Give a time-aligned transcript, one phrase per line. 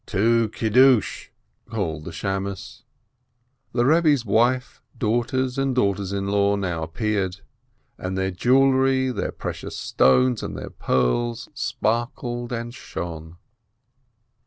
[0.07, 1.29] "To Kiddush!"
[1.69, 2.55] called the beadle.
[3.73, 7.41] The Eebbe's wife, daughters, and daughters in law now appeared,
[7.99, 13.37] and their jewelry, their precious stones, and their pearls, sparkled and shone.